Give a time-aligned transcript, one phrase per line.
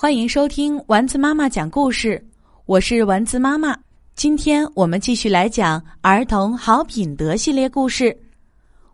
[0.00, 2.24] 欢迎收听丸子妈妈讲故事，
[2.66, 3.76] 我是丸子妈妈。
[4.14, 8.16] 今天我们继续来讲儿童好品德系列故事。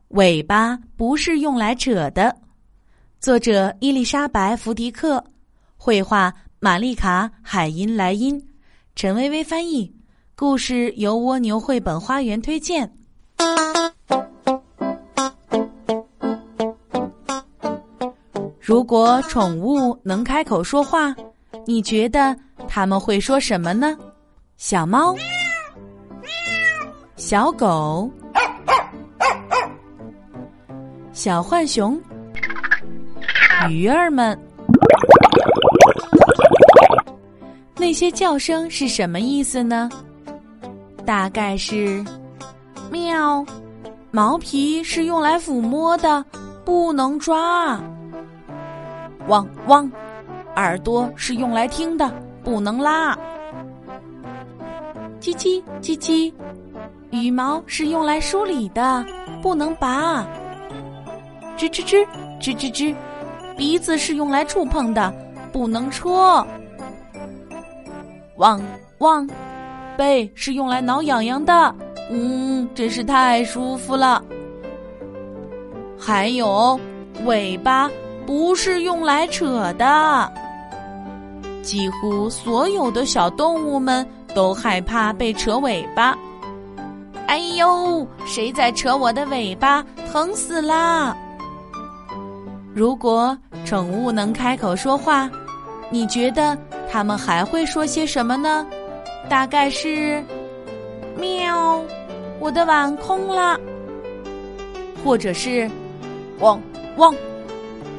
[0.09, 2.35] 尾巴不是用来扯的。
[3.21, 5.23] 作者伊丽莎白·福迪克，
[5.77, 8.43] 绘画玛丽卡·海因莱因，
[8.97, 9.95] 陈薇薇翻译。
[10.35, 12.91] 故事由蜗牛绘本花园推荐。
[18.67, 21.15] 如果宠物能开口说话，
[21.67, 22.35] 你觉得
[22.67, 23.95] 他们会说什么呢？
[24.57, 25.15] 小猫、
[27.15, 28.11] 小狗、
[31.13, 32.01] 小浣熊、
[33.69, 34.35] 鱼儿们，
[37.77, 39.91] 那些叫声是什么意思呢？
[41.05, 42.03] 大概是
[42.91, 43.45] 喵，
[44.11, 46.25] 毛皮是用来抚摸的，
[46.65, 47.79] 不能抓。
[49.29, 49.91] 汪汪，
[50.57, 53.17] 耳朵是用来听的，不能拉。
[55.21, 56.33] 叽叽叽叽，
[57.11, 59.05] 羽毛是用来梳理的，
[59.41, 60.27] 不能拔。
[61.57, 62.07] 吱吱吱，
[62.39, 62.95] 吱吱吱，
[63.57, 65.13] 鼻子是用来触碰的，
[65.53, 66.47] 不能戳。
[68.37, 68.61] 汪
[68.99, 69.27] 汪，
[69.97, 71.75] 背是用来挠痒痒的，
[72.11, 74.23] 嗯，真是太舒服了。
[75.99, 76.79] 还有
[77.25, 77.91] 尾巴。
[78.27, 80.33] 不是用来扯的。
[81.63, 86.17] 几乎所有的小动物们都害怕被扯尾巴。
[87.27, 89.85] 哎呦，谁在扯我的尾巴？
[90.13, 91.17] 疼死啦！
[92.75, 95.29] 如果宠物能开口说话，
[95.91, 96.57] 你觉得
[96.91, 98.67] 它们还会说些什么呢？
[99.29, 100.23] 大概是
[101.19, 101.83] “喵，
[102.39, 103.59] 我的碗空了”，
[105.03, 105.69] 或者是
[106.41, 106.61] “汪
[106.99, 107.15] 汪”。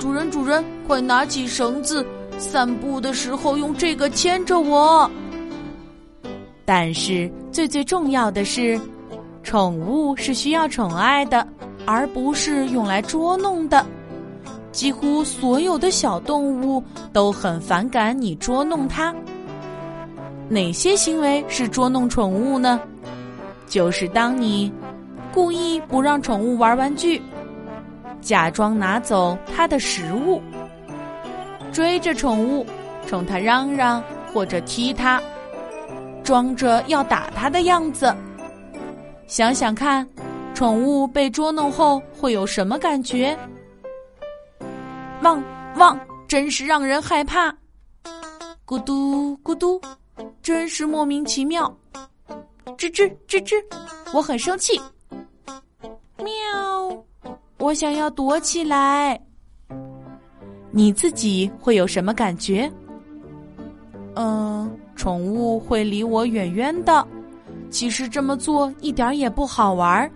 [0.05, 2.05] 主人，主人，快拿起绳子，
[2.37, 5.09] 散步的时候用这个牵着我。
[6.63, 8.79] 但是最最重要的是，
[9.41, 11.47] 宠物是需要宠爱的，
[11.87, 13.83] 而不是用来捉弄的。
[14.71, 19.11] 几乎所有的小动物都很反感你捉弄它。
[20.47, 22.79] 哪些行为是捉弄宠物呢？
[23.67, 24.71] 就是当你
[25.33, 27.19] 故意不让宠物玩玩具。
[28.21, 30.41] 假装拿走它的食物，
[31.71, 32.65] 追着宠物，
[33.05, 34.03] 冲它嚷嚷
[34.33, 35.21] 或者踢它，
[36.23, 38.13] 装着要打它的样子。
[39.27, 40.07] 想想看，
[40.53, 43.37] 宠物被捉弄后会有什么感觉？
[45.21, 45.43] 汪
[45.75, 47.53] 汪，真是让人害怕！
[48.65, 49.79] 咕嘟咕嘟，
[50.41, 51.71] 真是莫名其妙！
[52.77, 53.55] 吱吱吱吱，
[54.11, 54.79] 我很生气。
[57.65, 59.19] 我想要躲起来，
[60.69, 62.71] 你自己会有什么感觉？
[64.13, 67.03] 嗯，宠物会离我远远的。
[67.71, 70.11] 其实这么做一点也不好玩儿，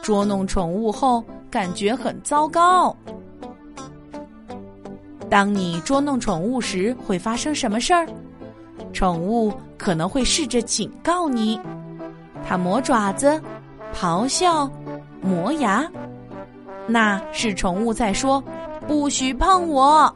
[0.00, 2.96] 捉弄宠物后感觉很糟糕。
[5.28, 8.06] 当你捉弄宠物时，会发生什么事儿？
[8.92, 11.60] 宠物可能会试着警告你，
[12.46, 13.42] 它磨爪子、
[13.92, 14.70] 咆哮、
[15.20, 15.84] 磨牙。
[16.86, 18.42] 那是宠物在说
[18.86, 20.12] ：“不许碰我。”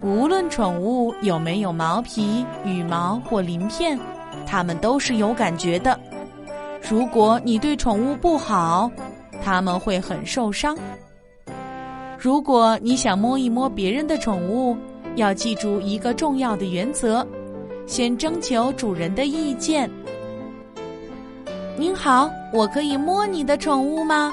[0.00, 3.98] 无论宠物有没有毛皮、羽毛或鳞片，
[4.46, 5.98] 它们都是有感觉的。
[6.88, 8.88] 如果你对宠物不好，
[9.42, 10.78] 它们会很受伤。
[12.16, 14.76] 如果你想摸一摸别人的宠物，
[15.16, 17.26] 要记住一个重要的原则：
[17.86, 19.90] 先征求主人的意见。
[21.76, 24.32] 您好，我可以摸你的宠物吗？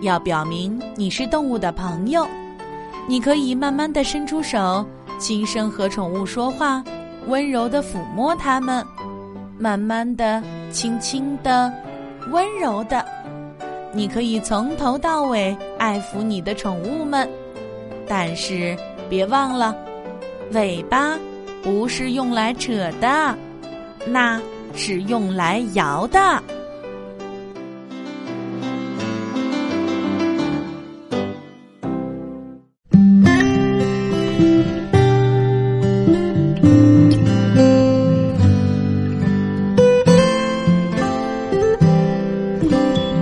[0.00, 2.26] 要表明你是动物的朋友，
[3.08, 4.86] 你可以慢慢的伸出手，
[5.18, 6.82] 轻声和宠物说话，
[7.26, 8.84] 温柔的抚摸它们，
[9.58, 11.72] 慢慢的、轻轻的、
[12.30, 13.04] 温柔的。
[13.92, 17.28] 你可以从头到尾爱抚你的宠物们，
[18.06, 18.76] 但是
[19.08, 19.74] 别忘了，
[20.52, 21.18] 尾巴
[21.62, 23.34] 不是用来扯的，
[24.06, 24.40] 那
[24.74, 26.42] 是用来摇的。